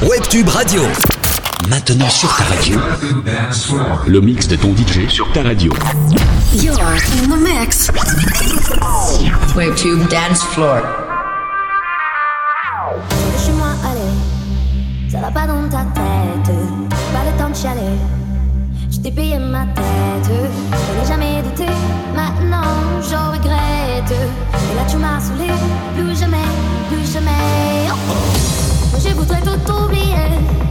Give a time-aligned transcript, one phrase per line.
[0.00, 0.82] Webtube Radio.
[1.68, 2.78] Maintenant sur ta radio.
[4.06, 5.72] Le mix de ton DJ sur ta radio.
[6.54, 7.90] You're in the mix.
[9.56, 10.82] Webtube Dance Floor.
[13.44, 16.54] chez moi, allez, ça va pas dans ta tête.
[17.12, 17.98] Pas le temps de chialer,
[18.92, 20.30] je t'ai payé ma tête.
[20.30, 21.66] Je n'ai jamais douté,
[22.14, 24.12] maintenant je regrette.
[24.12, 25.52] Et là tu m'as saoulé,
[25.96, 26.36] plus jamais,
[26.88, 27.90] plus jamais.
[27.90, 28.57] Oh.
[29.00, 30.67] Je voudrais tout oublier.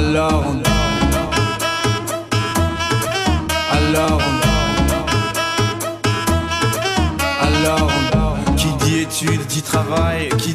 [0.00, 0.44] Alors,
[3.70, 4.22] alors,
[7.42, 7.90] alors,
[8.56, 10.54] qui dit études dit travail, qui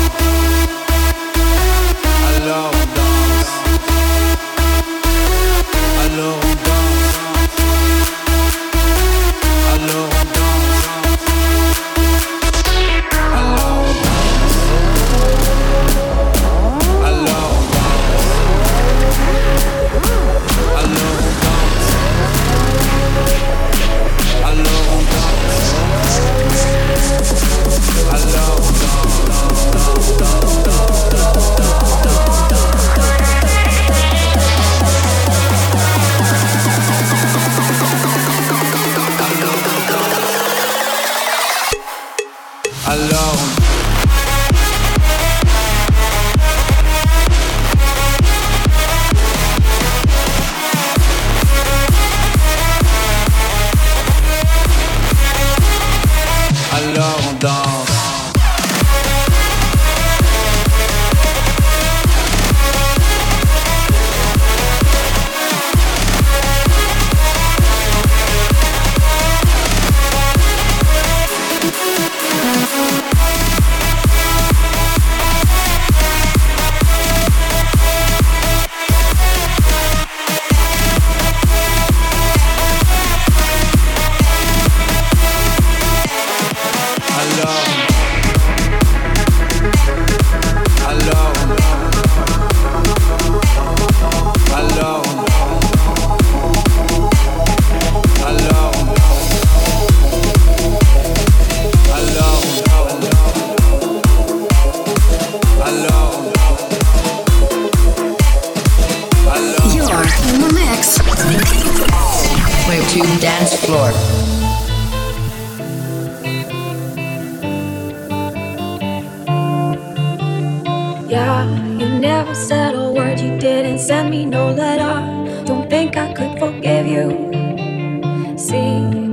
[2.43, 3.11] Alors danse.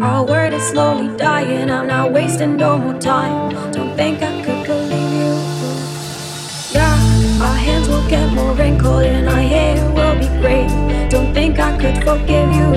[0.00, 3.50] Our word is slowly dying, I'm not wasting no more time.
[3.72, 5.34] Don't think I could believe you.
[6.70, 10.68] Yeah, our hands will get more wrinkled and our hair will be gray.
[11.10, 12.70] Don't think I could forgive you.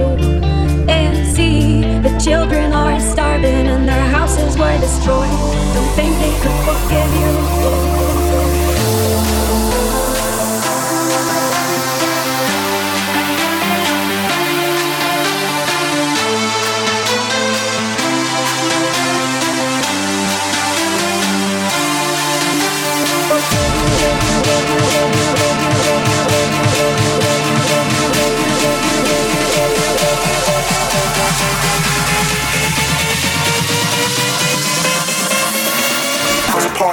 [0.90, 5.30] And see, the children are starving and their houses were destroyed.
[5.76, 8.11] Don't think they could forgive you.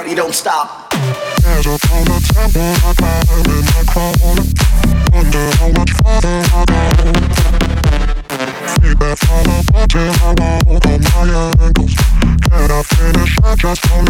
[0.09, 0.91] Party don't stop.
[1.41, 2.15] There's a temple,
[2.61, 4.37] I climb in.
[5.13, 6.79] Wonder how much farther I go.
[9.71, 10.33] Bottom, I
[10.67, 11.95] walk on my ankles.
[12.49, 13.37] Can I finish?
[13.43, 14.08] I just don't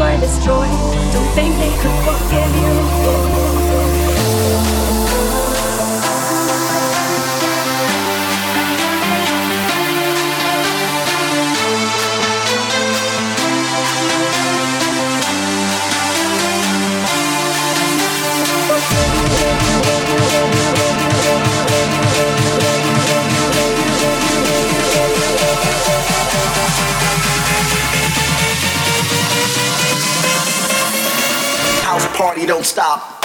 [0.00, 0.70] were destroyed.
[1.12, 3.29] Don't think they could forgive you.
[32.40, 33.22] Party don't stop.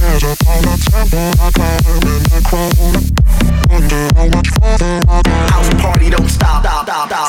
[0.00, 3.12] There's a I climb in the.
[3.70, 5.22] Wonder how much farther I.
[5.50, 6.66] House party don't stop.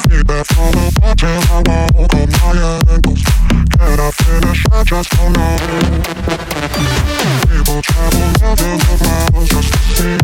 [0.09, 1.61] Feedback from the bottom, I
[1.93, 3.21] walk on my ankles.
[3.77, 4.65] Can I finish?
[4.71, 5.57] I just don't know.
[7.53, 10.17] People travel of miles just to see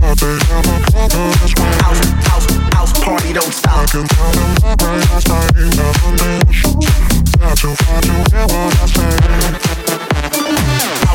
[0.00, 0.36] but they.
[1.80, 3.78] House, house, house party don't stop.
[3.78, 4.56] I can tell them
[5.80, 6.40] ever been.
[7.40, 9.79] Got to hear what I say.
[10.32, 11.09] Yeah.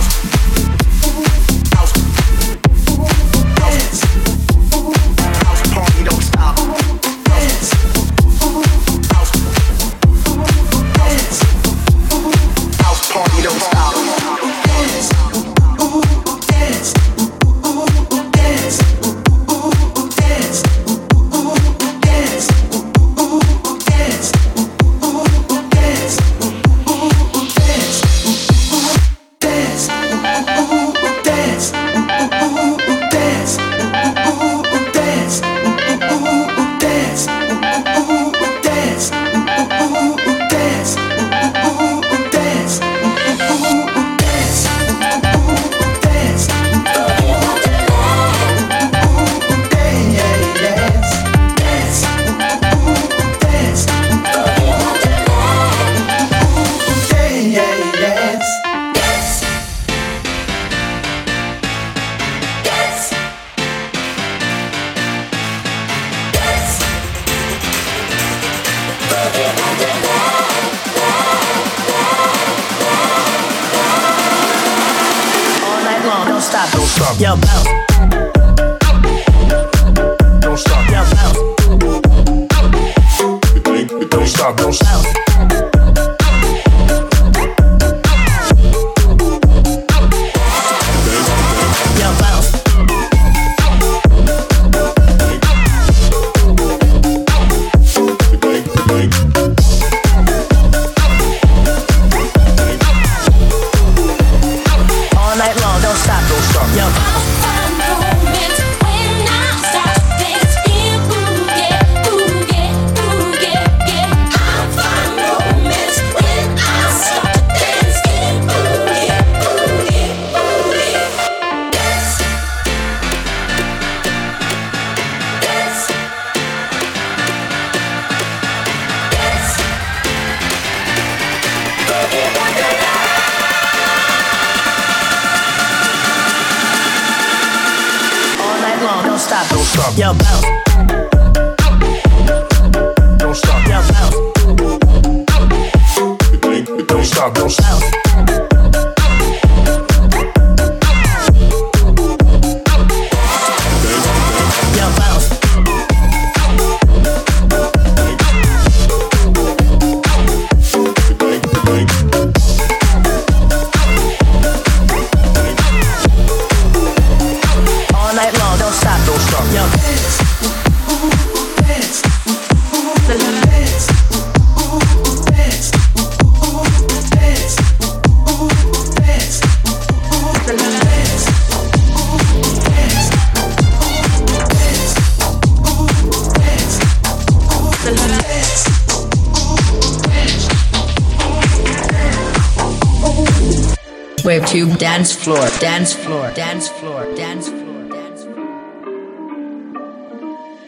[194.56, 197.66] Wave tube dance floor, dance floor, dance floor, dance floor.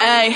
[0.02, 0.36] Ehi,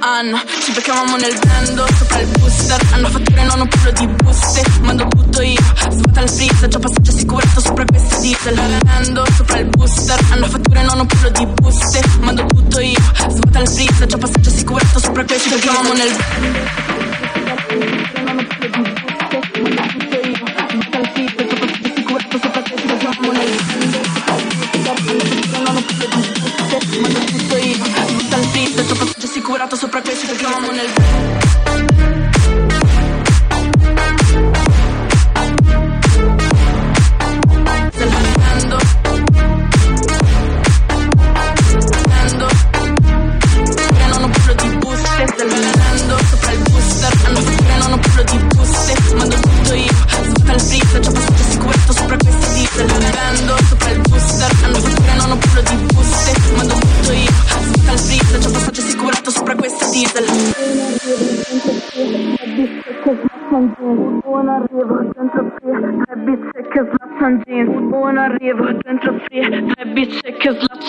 [0.00, 4.62] Anna, ci beccavamo nel vendo Sopra il booster, hanno fatture non un puro di buste
[4.82, 8.54] Mando tutto io, svuota il freezer Già passaggio assicurato sopra questa diesel.
[8.84, 13.60] Vendo sopra il booster, hanno fatture non un puro di buste Mando tutto io, svuota
[13.60, 16.89] il freezer Già passaggio assicurato sopra questa Ci beccavamo nel Assicurato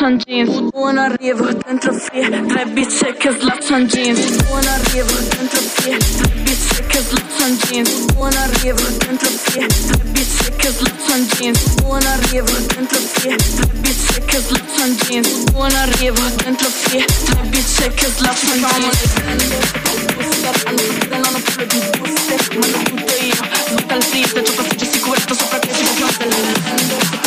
[0.01, 0.71] che slaccian jeans.
[0.71, 4.43] Buon arrivo, dentro free, tre bizze che slaccian jeans.
[4.47, 8.05] Buon arrivo, dentro free, tre bizze che slaccian jeans.
[8.13, 11.73] Buon arrivo, dentro free, tre bizze che slaccian jeans.
[11.81, 15.51] Buon arrivo, dentro free, tre bizze che slaccian jeans.
[15.51, 19.13] Buon arrivo, dentro free, tre bizze che slaccian jeans.
[19.21, 23.35] Hanno fatture non ho più di buste Mando tutto io,
[23.67, 27.20] svuota il freezer C'ho passaggio assicurato sopra questi che del Hanno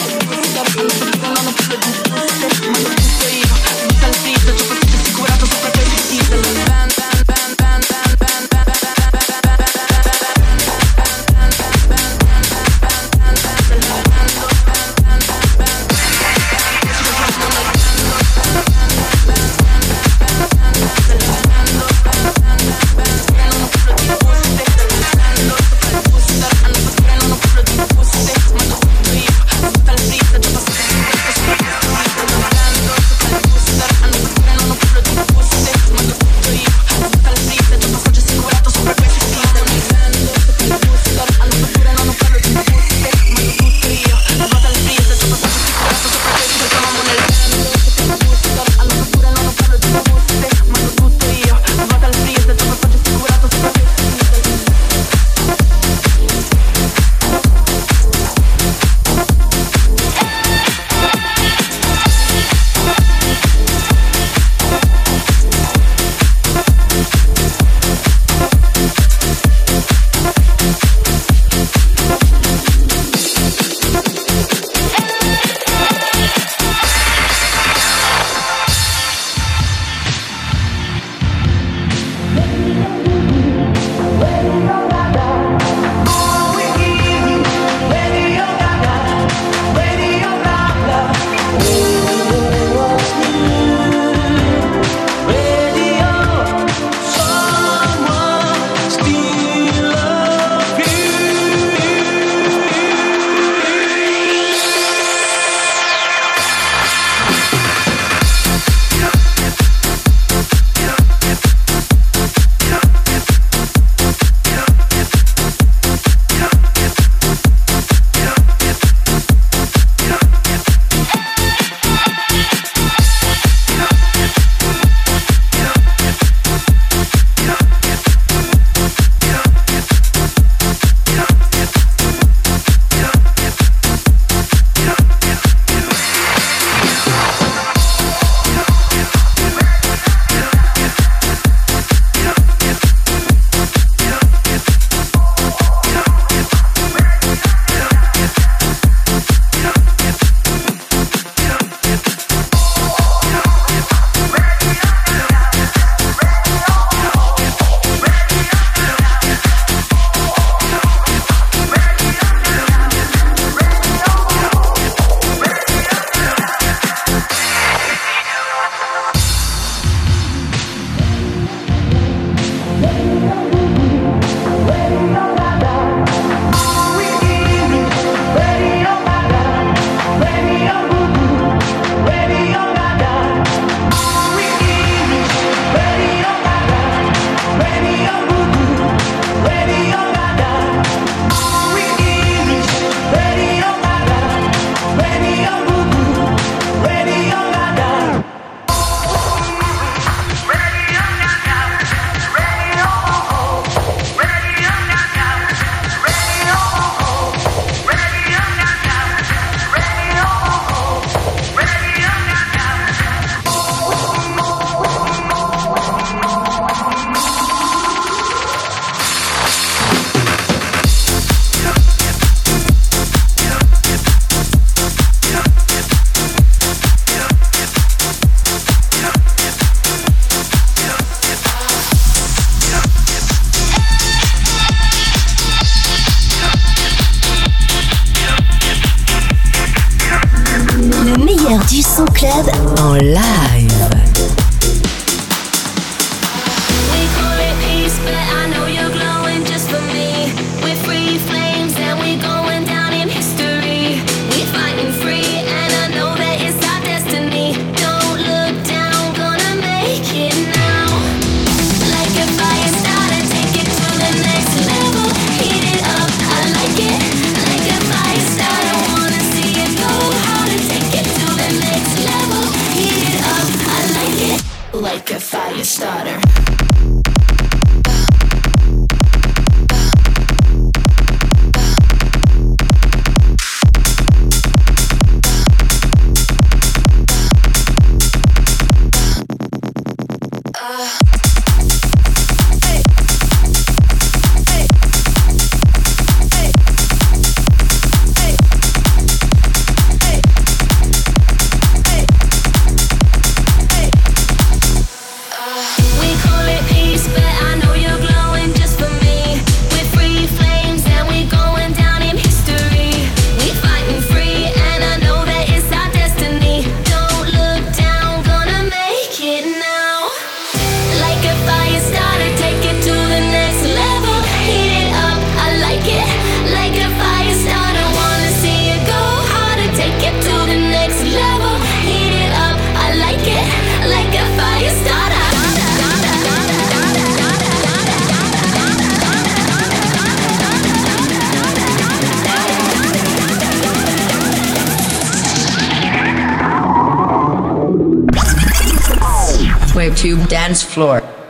[350.05, 351.24] Webtube Dance Floor.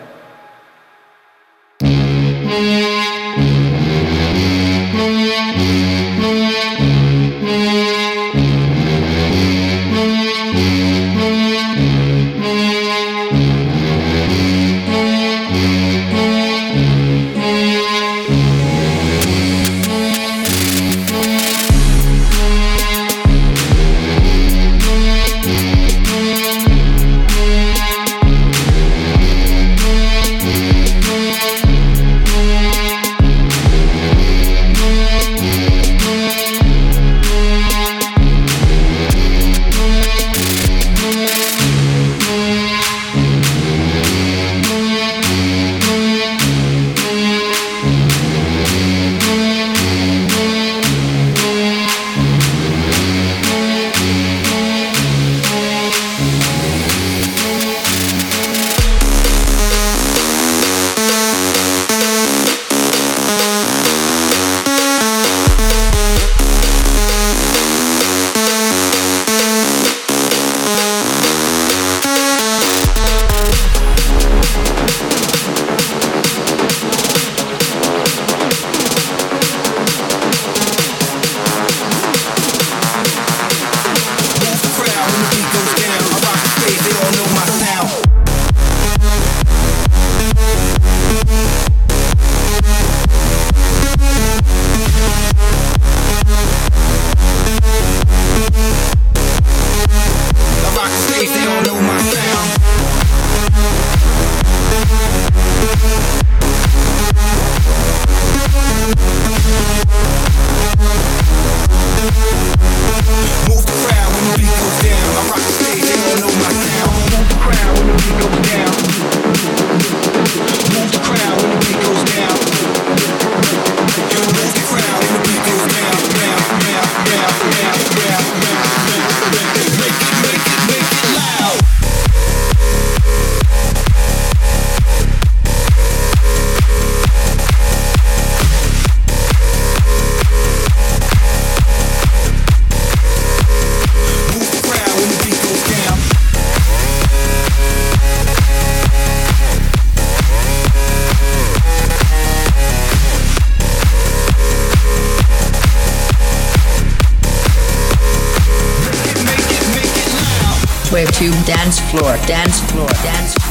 [161.47, 162.17] Dance Floor.
[162.27, 162.89] Dance Floor.
[163.03, 163.44] Dance Floor.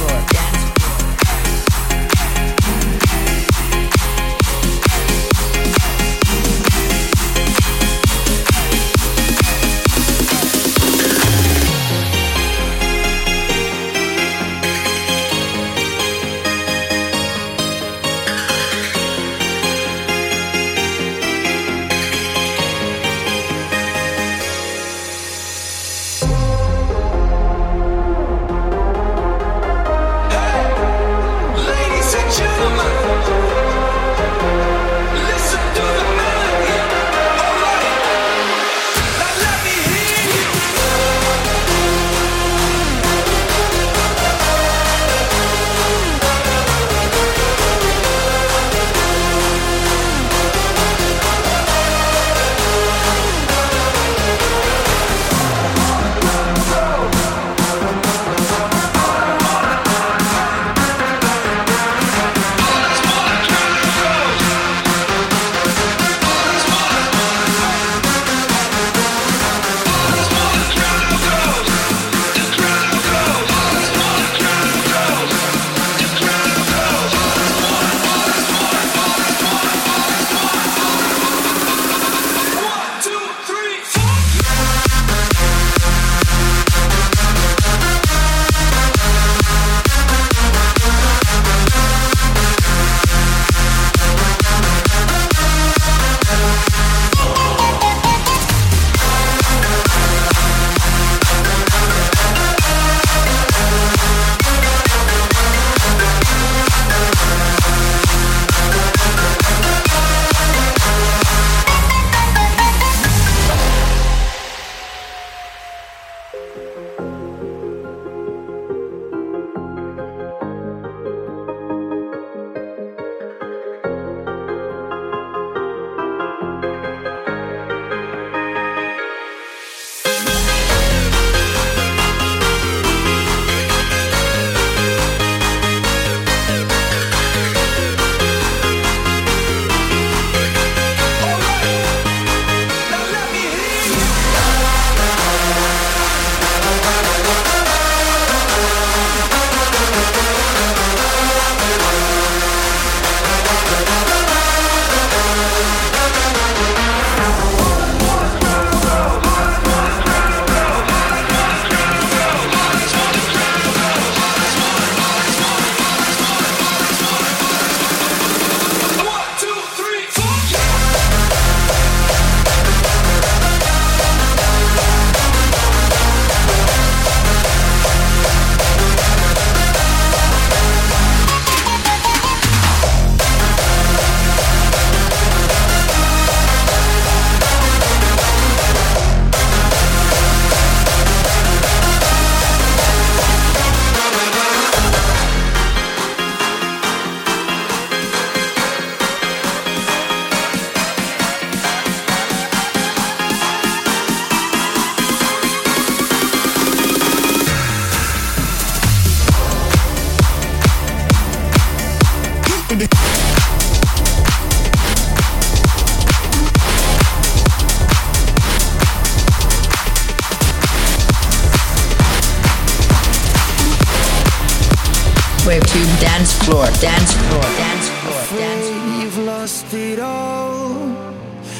[226.53, 229.01] Floor, dance floor, dance floor, dance floor.
[229.01, 230.71] You've lost it all,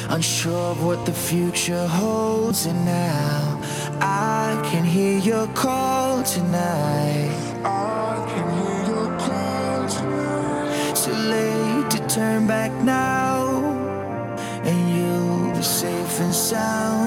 [0.08, 3.60] unsure of what the future holds, and now
[4.00, 7.34] I can hear your call tonight.
[7.64, 10.94] I can hear your call tonight.
[11.02, 13.34] Too late to turn back now,
[14.68, 17.03] and you'll be safe and sound.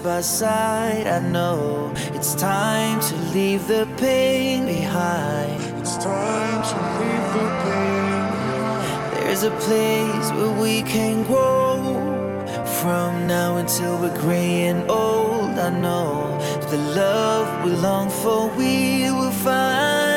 [0.00, 1.06] Side by side.
[1.06, 5.60] I know it's time to leave the pain behind.
[5.80, 9.12] It's time to leave the pain behind.
[9.14, 11.82] There's a place where we can grow
[12.80, 15.58] from now until we're gray and old.
[15.58, 16.38] I know
[16.70, 20.09] the love we long for we will find.